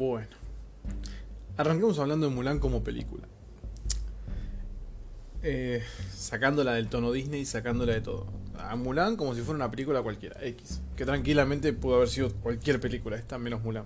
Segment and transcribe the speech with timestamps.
[0.00, 0.28] Bueno.
[1.58, 3.28] Arranquemos hablando de Mulan como película.
[5.42, 8.26] Eh, sacándola del tono Disney, sacándola de todo.
[8.56, 10.80] A Mulan como si fuera una película cualquiera, X.
[10.96, 13.84] Que tranquilamente pudo haber sido cualquier película, esta menos Mulan.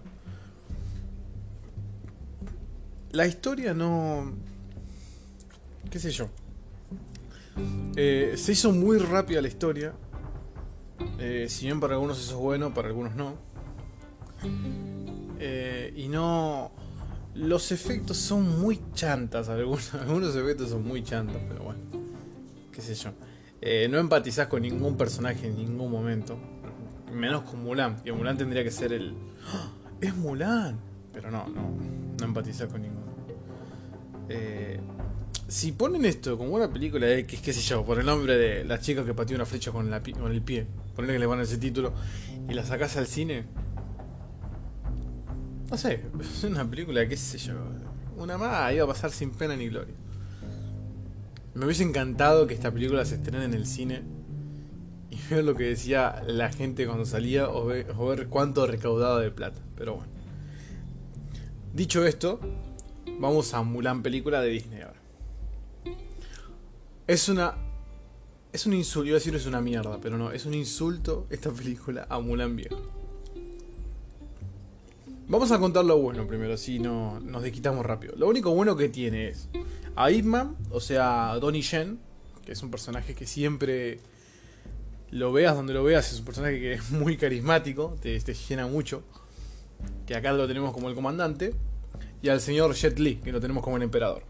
[3.11, 4.35] La historia no...
[5.91, 6.29] qué sé yo.
[7.97, 9.95] Eh, se hizo muy rápida la historia.
[11.19, 13.35] Eh, si bien para algunos eso es bueno, para algunos no.
[15.39, 16.73] Eh, y no.
[17.35, 19.49] Los efectos son muy chantas.
[19.49, 21.81] Algunos, algunos efectos son muy chantas, pero bueno.
[22.73, 23.11] Qué sé yo.
[23.89, 26.37] no empatizás con ningún personaje en ningún momento.
[27.13, 28.03] Menos con Mulan.
[28.03, 29.15] Que Mulan tendría que ser el.
[29.47, 29.71] ¡Ah!
[30.01, 30.79] ¡Es Mulan!
[31.13, 31.71] Pero no, no.
[32.19, 33.05] No empatizás con ninguno.
[34.29, 34.81] Eh,
[35.49, 38.65] si ponen esto como una película de X, qué sé yo, por el nombre de
[38.65, 41.41] la chica que pateó una flecha con, la, con el pie, ponerle que le van
[41.41, 41.93] ese título
[42.49, 43.45] y la sacas al cine.
[45.71, 47.55] No sé, es una película, qué sé yo.
[48.17, 49.95] Una más iba a pasar sin pena ni gloria.
[51.55, 54.03] Me hubiese encantado que esta película se estrene en el cine
[55.11, 59.31] y ver lo que decía la gente cuando salía o ver, ver cuánto recaudado de
[59.31, 59.61] plata.
[59.77, 60.13] Pero bueno.
[61.73, 62.41] Dicho esto,
[63.19, 65.01] vamos a Mulan película de Disney ahora.
[67.07, 67.55] Es una.
[68.53, 69.09] Es un insulto.
[69.09, 70.31] Iba a decir es una mierda, pero no.
[70.33, 73.04] Es un insulto esta película a Mulan viejo.
[75.27, 78.15] Vamos a contar lo bueno primero, así no nos desquitamos rápido.
[78.17, 79.49] Lo único bueno que tiene es
[79.97, 80.09] a
[80.71, 81.99] o sea, Donnie Yen,
[82.45, 84.01] que es un personaje que siempre
[85.11, 88.67] lo veas donde lo veas, es un personaje que es muy carismático, te, te llena
[88.67, 89.03] mucho.
[90.07, 91.55] Que acá lo tenemos como el comandante.
[92.21, 94.25] Y al señor Jet Li, que lo tenemos como el emperador.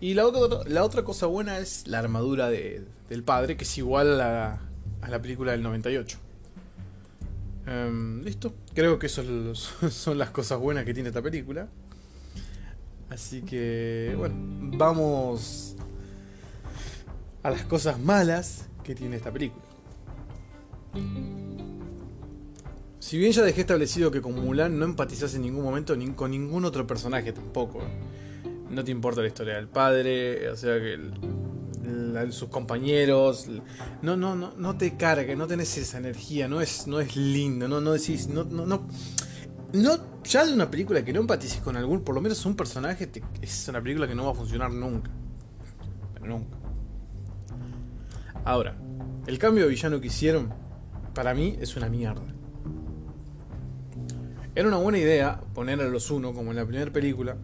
[0.00, 3.78] Y la otra, la otra cosa buena es la armadura de, del padre, que es
[3.78, 4.60] igual a la,
[5.02, 6.18] a la película del 98.
[7.66, 9.22] Em, Listo, creo que eso
[9.54, 11.68] son las cosas buenas que tiene esta película.
[13.10, 14.34] Así que, bueno,
[14.76, 15.76] vamos
[17.42, 19.64] a las cosas malas que tiene esta película.
[22.98, 26.64] Si bien ya dejé establecido que con Mulan no empatizas en ningún momento con ningún
[26.64, 27.82] otro personaje tampoco
[28.70, 30.98] no te importa la historia del padre, o sea que
[32.30, 33.48] sus compañeros,
[34.02, 37.68] no, no, no, no te carga, no tenés esa energía, no es, no es lindo,
[37.68, 38.86] no, no decís, no, no, no,
[40.24, 43.10] ya de una película que no empatices con algún, por lo menos un personaje,
[43.42, 45.10] es una película que no va a funcionar nunca,
[46.14, 46.56] pero nunca.
[48.44, 48.76] Ahora,
[49.26, 50.52] el cambio de villano que hicieron,
[51.14, 52.22] para mí es una mierda.
[54.54, 57.36] Era una buena idea poner a los uno como en la primera película,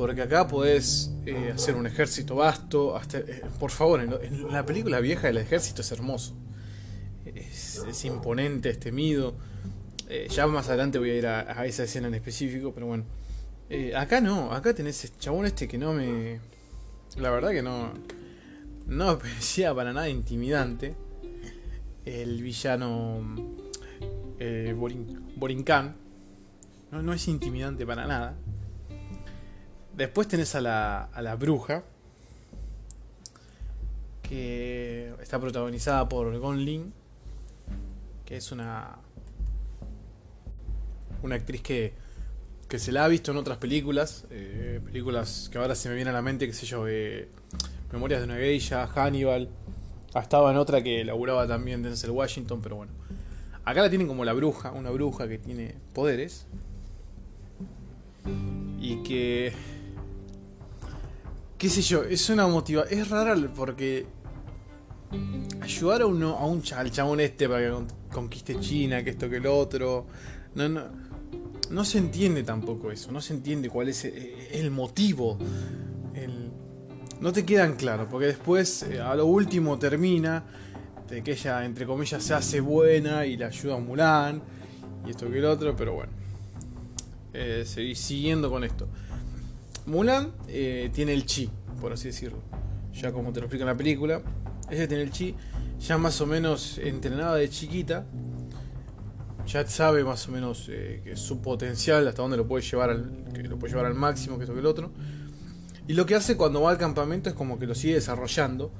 [0.00, 2.96] porque acá podés eh, hacer un ejército vasto.
[2.96, 6.34] Hasta, eh, por favor, en, la película vieja el ejército es hermoso.
[7.26, 9.34] Es, imponente, es temido.
[10.08, 13.04] Eh, ya más adelante voy a ir a, esa escena en específico, pero bueno.
[13.94, 16.40] acá no, acá tenés el chabón este que no me.
[17.18, 17.92] La verdad que no.
[18.86, 20.94] No me parecía para nada intimidante.
[22.06, 23.20] El villano.
[24.76, 25.94] Borin, Borincan.
[26.90, 28.34] No, no es intimidante para nada.
[30.00, 31.82] Después tenés a la, a la bruja,
[34.22, 36.90] que está protagonizada por Gon Lin,
[38.24, 38.96] que es una,
[41.22, 41.92] una actriz que,
[42.66, 46.14] que se la ha visto en otras películas, eh, películas que ahora se me vienen
[46.14, 47.28] a la mente, qué sé yo, eh,
[47.92, 49.50] Memorias de una geisha, Hannibal,
[50.14, 52.92] estaba en otra que laburaba también Denzel Washington, pero bueno.
[53.66, 56.46] Acá la tienen como la bruja, una bruja que tiene poderes.
[58.80, 59.52] Y que
[61.60, 62.84] qué sé yo, es una motiva.
[62.88, 64.06] Es rara porque
[65.60, 69.36] ayudar a uno, a un al chabón este para que conquiste China, que esto que
[69.36, 70.06] el otro.
[70.54, 70.84] No, no,
[71.68, 73.12] no se entiende tampoco eso.
[73.12, 75.36] No se entiende cuál es el, motivo.
[77.20, 80.42] no te quedan claro, porque después eh, a lo último termina
[81.08, 84.40] que ella, entre comillas, se hace buena y le ayuda a Mulan
[85.06, 86.12] y esto que el otro, pero bueno.
[87.34, 88.88] Eh, seguir siguiendo con esto.
[89.86, 91.50] Mulan eh, tiene el chi,
[91.80, 92.38] por así decirlo.
[92.92, 94.22] Ya como te lo explica en la película.
[94.70, 95.34] Ella tiene el chi,
[95.80, 98.06] ya más o menos entrenada de chiquita.
[99.46, 103.24] Ya sabe más o menos eh, que su potencial, hasta dónde lo puede llevar al,
[103.34, 104.92] que lo puede llevar al máximo, que esto que el otro.
[105.88, 108.72] Y lo que hace cuando va al campamento es como que lo sigue desarrollando.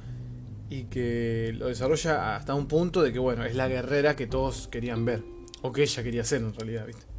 [0.69, 4.69] Y que lo desarrolla hasta un punto de que, bueno, es la guerrera que todos
[4.69, 5.25] querían ver.
[5.63, 7.10] O que ella quería ser en realidad, ¿viste?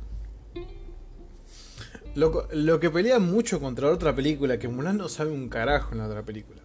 [2.15, 5.99] Lo, que pelea mucho contra la otra película, que Mulan no sabe un carajo en
[5.99, 6.61] la otra película.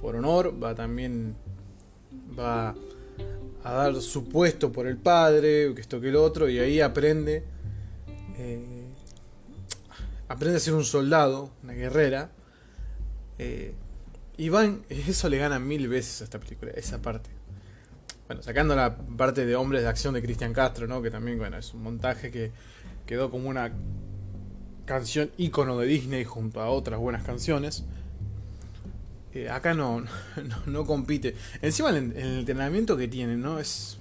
[0.00, 1.36] Por honor, va también.
[2.38, 2.74] Va
[3.64, 7.42] a dar su puesto por el padre, que esto que el otro, y ahí aprende.
[8.38, 8.86] Eh,
[10.28, 12.30] aprende a ser un soldado, una guerrera.
[13.38, 13.74] Eh,
[14.36, 17.30] y van, eso le gana mil veces a esta película, esa parte.
[18.28, 21.02] Bueno, sacando la parte de hombres de acción de Cristian Castro, ¿no?
[21.02, 22.52] Que también, bueno, es un montaje que
[23.06, 23.72] quedó como una
[24.86, 27.84] canción ícono de Disney junto a otras buenas canciones.
[29.34, 30.02] Eh, acá no,
[30.66, 31.34] no, compite.
[31.60, 33.58] Encima el, entrenamiento que tienen, ¿no?
[33.58, 33.98] Es.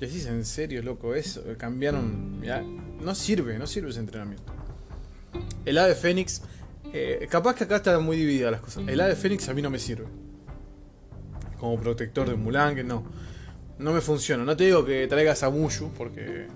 [0.00, 1.42] Decís en serio, loco, eso.
[1.58, 2.40] Cambiaron.
[3.02, 4.52] no sirve, no sirve ese entrenamiento.
[5.66, 6.40] El ave Fénix.
[6.96, 8.84] Eh, capaz que acá está muy dividida las cosas.
[8.86, 10.06] El ave Fénix a mí no me sirve.
[11.58, 13.04] Como protector de Mulan, que no.
[13.78, 14.44] No me funciona.
[14.44, 16.46] No te digo que traigas a Mushu, porque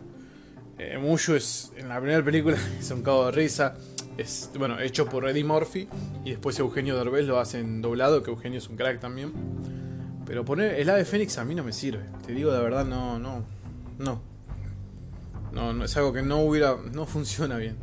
[0.78, 3.76] eh, Mushu es, en la primera película, es un cago de risa.
[4.16, 5.88] Es, bueno, hecho por Eddie Murphy.
[6.24, 9.32] Y después Eugenio Derbez lo hacen doblado, que Eugenio es un crack también.
[10.24, 12.04] Pero poner el ave Fénix a mí no me sirve.
[12.26, 13.44] Te digo de verdad, no, no.
[13.98, 14.20] No.
[15.52, 16.76] No, es algo que no hubiera.
[16.92, 17.76] no funciona bien.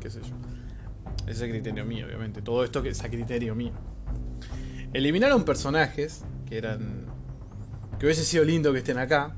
[0.00, 0.34] Qué sé yo.
[1.26, 2.42] Ese es criterio mío, obviamente.
[2.42, 3.72] Todo esto es a criterio mío.
[4.92, 7.06] Eliminaron personajes que eran.
[7.98, 9.34] que hubiese sido lindo que estén acá.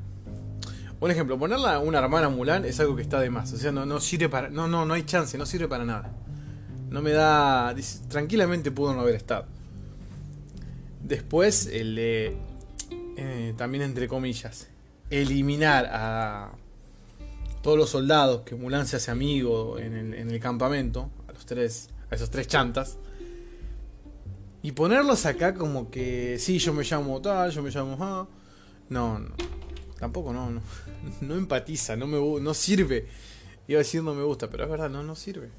[1.05, 3.53] Un ejemplo, ponerla una hermana Mulan es algo que está de más.
[3.53, 4.49] O sea, no, no sirve para.
[4.49, 6.11] No, no, no hay chance, no sirve para nada.
[6.89, 7.75] No me da.
[8.09, 9.45] tranquilamente pudo no haber estado.
[11.03, 12.37] Después, el de.
[13.19, 14.69] Eh, también entre comillas.
[15.11, 16.53] Eliminar a
[17.61, 21.11] todos los soldados que Mulan se hace amigo en el, en el campamento.
[21.29, 21.91] A los tres.
[22.11, 22.97] A esos tres chantas.
[24.63, 26.39] Y ponerlos acá como que.
[26.39, 27.99] Sí, yo me llamo tal, yo me llamo.
[28.01, 28.27] Ah.
[28.89, 29.54] No, no.
[29.99, 30.63] Tampoco, no, no.
[31.21, 33.07] no empatiza, no, me, no sirve.
[33.67, 35.51] Iba a decir no me gusta, pero es verdad, no, no sirve.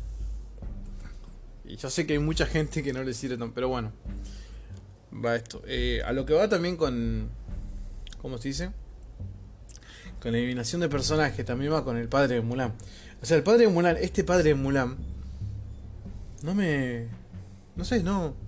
[1.64, 3.92] Y yo sé que hay mucha gente que no le sirve tan, pero bueno.
[5.14, 5.62] Va esto.
[5.66, 7.30] Eh, a lo que va también con.
[8.22, 8.72] ¿Cómo se dice?
[10.22, 12.74] Con la eliminación de personajes, también va con el padre de Mulan.
[13.22, 14.98] O sea, el padre de Mulan, este padre de Mulan.
[16.44, 17.08] No me.
[17.76, 18.45] No sé, no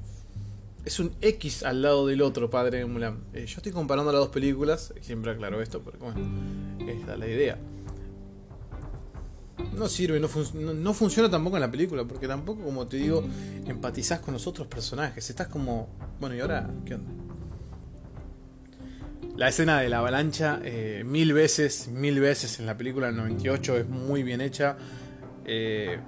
[0.87, 3.19] es un X al lado del otro padre Mulan.
[3.33, 6.21] Eh, yo estoy comparando las dos películas, siempre aclaro esto, porque bueno,
[6.87, 7.57] esta es la idea.
[9.75, 10.29] No sirve, no,
[10.73, 13.23] no, funciona tampoco en la película, porque tampoco, como te digo,
[13.65, 15.29] empatizás con los otros personajes.
[15.29, 15.89] Estás como,
[16.19, 17.11] bueno, ¿y ahora qué onda?
[19.35, 23.77] La escena de la avalancha, eh, mil veces, mil veces en la película del 98,
[23.77, 24.77] es muy bien hecha.
[25.45, 25.99] Eh,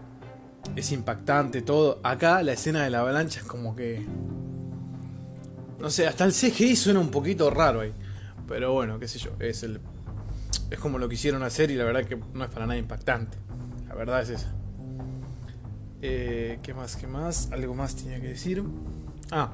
[0.75, 1.99] es impactante todo.
[2.03, 4.05] Acá la escena de la avalancha es como que
[5.79, 7.93] no sé, hasta el CGI suena un poquito raro ahí.
[8.47, 9.79] Pero bueno, qué sé yo, es el.
[10.69, 13.37] Es como lo quisieron hacer y la verdad que no es para nada impactante.
[13.87, 14.53] La verdad es esa.
[16.01, 16.95] Eh, ¿Qué más?
[16.95, 17.51] ¿Qué más?
[17.51, 18.63] Algo más tenía que decir.
[19.31, 19.51] Ah,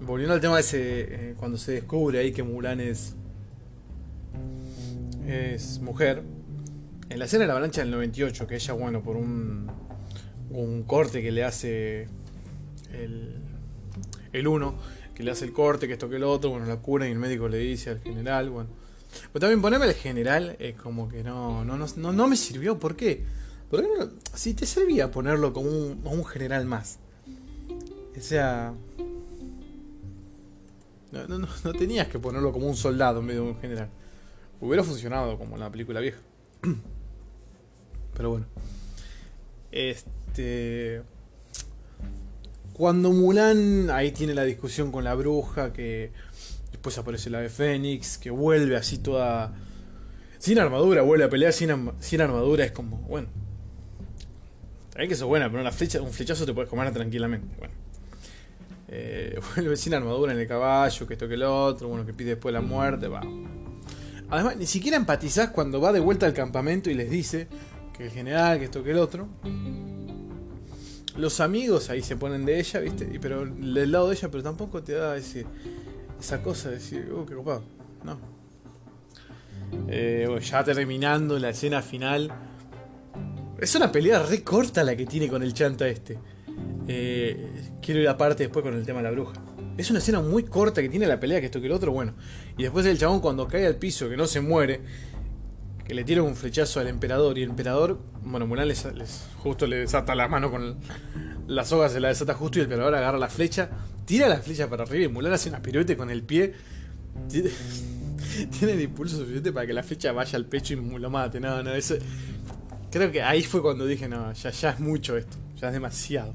[0.00, 0.80] volviendo al tema de ese.
[0.80, 3.14] Eh, cuando se descubre ahí que Mulan es.
[5.26, 6.22] Es mujer.
[7.08, 9.70] En la escena de la avalancha del 98, que ella, bueno, por un.
[10.50, 12.08] Un corte que le hace.
[12.92, 13.36] El.
[14.32, 17.08] El 1 que le hace el corte, que esto que el otro, bueno, la cura
[17.08, 18.70] y el médico le dice al general, bueno.
[19.32, 22.94] Pero también ponerme al general es como que no, no, no, no, me sirvió, ¿por
[22.94, 23.24] qué?
[23.68, 23.88] Porque
[24.32, 27.00] si te servía ponerlo como un, un general más.
[28.16, 28.72] O sea...
[31.10, 33.88] No, no, no, tenías que ponerlo como un soldado en vez de un general.
[34.60, 36.20] Hubiera funcionado como en la película vieja.
[38.14, 38.46] Pero bueno.
[39.72, 41.02] Este...
[42.78, 46.12] Cuando Mulan ahí tiene la discusión con la bruja, que
[46.70, 49.52] después aparece la de Fénix, que vuelve así toda...
[50.38, 53.26] Sin armadura, vuelve a pelear sin, armadura, es como, bueno.
[54.94, 57.48] Hay que eso buena, pero una flecha, un flechazo te puedes comer tranquilamente.
[57.58, 57.74] Bueno.
[58.86, 62.30] Eh, vuelve sin armadura en el caballo, que esto que el otro, bueno, que pide
[62.30, 63.22] después la muerte, va.
[64.30, 67.48] Además, ni siquiera empatizás cuando va de vuelta al campamento y les dice
[67.92, 69.26] que el general, que esto que el otro
[71.16, 73.08] los amigos ahí se ponen de ella, ¿viste?
[73.12, 75.46] Y, pero del lado de ella, pero tampoco te da ese,
[76.18, 77.62] esa cosa de decir, oh, qué copado.
[78.04, 78.18] No.
[79.88, 82.32] Eh, ya terminando la escena final.
[83.60, 86.18] Es una pelea re corta la que tiene con el chanta este.
[86.86, 89.34] Eh, quiero ir aparte después con el tema de la bruja.
[89.76, 92.14] Es una escena muy corta que tiene la pelea, que esto que el otro, bueno.
[92.56, 94.80] Y después el chabón cuando cae al piso, que no se muere,
[95.88, 98.86] que le tira un flechazo al emperador y el emperador, bueno, Mulan les,
[99.38, 100.76] justo le desata la mano con
[101.46, 103.70] la soga, se la desata justo y el emperador agarra la flecha,
[104.04, 106.52] tira la flecha para arriba y Mulan hace una piruete con el pie.
[108.58, 111.40] Tiene, el impulso suficiente para que la flecha vaya al pecho y lo mate.
[111.40, 111.94] No, no, eso.
[112.90, 116.34] Creo que ahí fue cuando dije, no, ya, ya es mucho esto, ya es demasiado.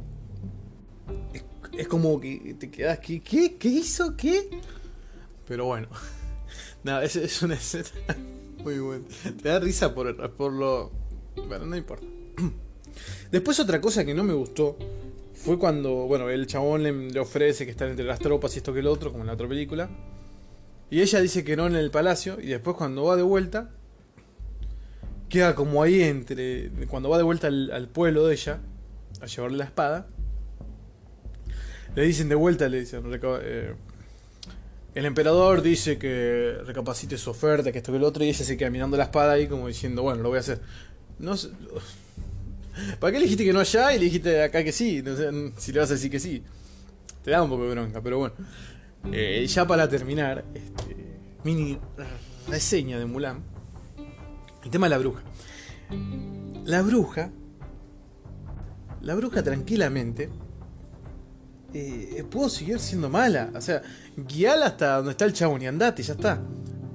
[1.77, 3.55] Es, como que te quedas, ¿qué, ¿qué?
[3.57, 4.17] ¿Qué hizo?
[4.17, 4.49] ¿Qué?
[5.47, 5.89] Pero bueno.
[6.83, 7.87] No, es, es una escena
[8.63, 9.05] muy buena.
[9.41, 10.91] Te da risa por, por lo.
[11.47, 12.05] Bueno, no importa.
[13.31, 14.77] Después, otra cosa que no me gustó
[15.33, 18.79] fue cuando, bueno, el chabón le, ofrece que están entre las tropas y esto que
[18.79, 19.89] el otro, como en la otra película.
[20.89, 22.39] Y ella dice que no en el palacio.
[22.39, 23.71] Y después, cuando va de vuelta,
[25.29, 26.69] queda como ahí entre.
[26.87, 28.61] Cuando va de vuelta al, pueblo de ella,
[29.21, 30.07] a llevarle la espada,
[31.95, 33.03] le dicen de vuelta, le dicen.
[34.95, 38.57] El emperador dice que recapacite su oferta, que esto que el otro, y ella se
[38.57, 40.61] queda mirando la espada ahí como diciendo, bueno, lo voy a hacer.
[41.19, 41.49] No sé-
[42.99, 45.01] ¿Para qué le dijiste que no allá y le dijiste acá que sí?
[45.03, 46.43] No sé, si le vas a decir que sí.
[47.23, 48.35] Te da un poco de bronca, pero bueno.
[49.11, 50.95] Eh, ya para terminar, este,
[51.43, 51.77] mini
[52.47, 53.43] reseña de Mulan.
[54.63, 55.21] El tema de la bruja.
[56.65, 57.29] La bruja.
[59.01, 60.29] La bruja tranquilamente.
[61.73, 63.51] Eh, pudo seguir siendo mala.
[63.55, 63.81] O sea,
[64.15, 66.41] guiala hasta donde está el chabón y andate, ya está.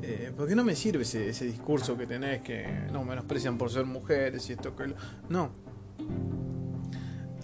[0.02, 4.48] Eh, porque no me sirve ese, discurso que tenés que no menosprecian por ser mujeres
[4.48, 4.94] y esto que lo.
[5.28, 5.50] No.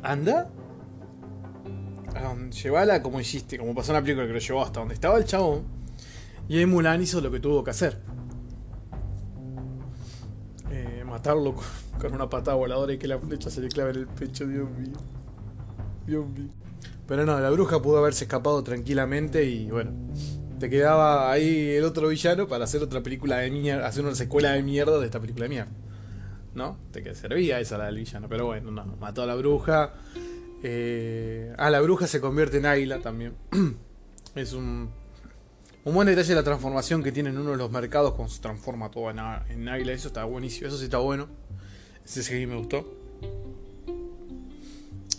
[0.02, 0.50] Anda.
[2.14, 4.95] a donde- Llévala como hiciste, como pasó en la película que lo llevó hasta donde
[4.95, 5.64] estaba el chabón.
[6.49, 8.00] Y ahí Mulan hizo lo que tuvo que hacer.
[10.71, 11.54] Eh, matarlo
[12.00, 14.71] con una patada voladora y que la flecha se le clave en el pecho, Dios
[14.71, 14.97] mío.
[16.07, 16.50] Dios mío.
[17.07, 19.93] Pero no, la bruja pudo haberse escapado tranquilamente y bueno.
[20.59, 24.53] Te quedaba ahí el otro villano para hacer otra película de mierda, hacer una secuela
[24.53, 25.73] de mierda de esta película de mierda.
[26.55, 26.79] ¿No?
[26.93, 29.93] Te que servía esa la del villano, pero bueno, no, mató a la bruja.
[30.63, 33.35] Eh, ah, la bruja se convierte en águila también.
[34.35, 34.89] es un,
[35.85, 38.91] un buen detalle la transformación que tiene en uno de los mercados cuando se transforma
[38.91, 39.19] todo en,
[39.51, 39.93] en águila.
[39.93, 41.29] Eso está buenísimo, eso sí está bueno.
[42.05, 42.87] Ese sí me gustó.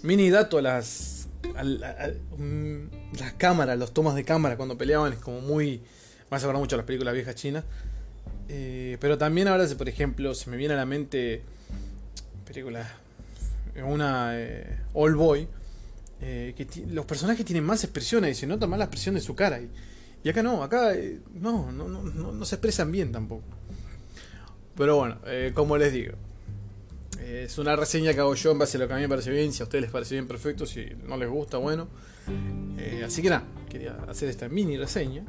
[0.01, 1.25] Mini dato las.
[1.57, 5.81] A a- mm, las cámaras, los tomas de cámara cuando peleaban es como muy.
[6.29, 7.63] Hace acordar mucho a las películas viejas chinas.
[8.50, 11.41] Eh, pero también ahora, por ejemplo, se me viene a la mente.
[12.45, 12.88] Películas.
[13.83, 14.31] Una.
[14.33, 15.47] Eh, All Boy.
[16.21, 19.35] eh, que los personajes tienen más expresiones y se nota más la expresión de su
[19.35, 19.59] cara.
[20.24, 23.43] Y, acá no, acá eh, no, no, no, no, se expresan bien tampoco.
[24.75, 26.15] Pero bueno, eh, como les digo, eh,
[27.24, 29.31] es una reseña que hago yo en base a lo que a mí me parece
[29.31, 29.53] bien.
[29.53, 30.65] Si a ustedes les parece bien, perfecto.
[30.65, 31.88] Si no les gusta, bueno.
[32.77, 35.24] Eh, así que nada, quería hacer esta mini reseña.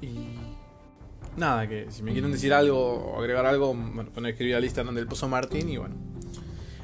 [0.00, 0.36] Y
[1.36, 4.82] nada, que si me quieren decir algo o agregar algo, bueno, poner escribir la lista
[4.82, 5.94] del Pozo Martín y bueno,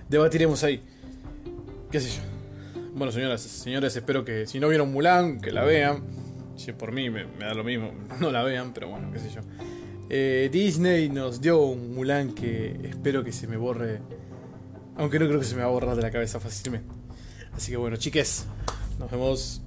[0.09, 0.83] debatiremos ahí.
[1.90, 2.23] ¿Qué sé yo?
[2.95, 6.02] Bueno, señoras, señores, espero que si no vieron Mulan, que la vean.
[6.56, 9.30] Si por mí, me, me da lo mismo, no la vean, pero bueno, qué sé
[9.30, 9.40] yo.
[10.08, 14.00] Eh, Disney nos dio un Mulan que espero que se me borre.
[14.96, 16.88] Aunque no creo que se me va a borrar de la cabeza fácilmente.
[17.52, 18.46] Así que bueno, chiques,
[18.98, 19.65] nos vemos.